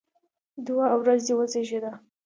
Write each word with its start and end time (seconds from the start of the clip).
دوعا: 0.65 0.93
وزر 1.03 1.17
دې 1.25 1.33
وزېږده! 1.37 1.91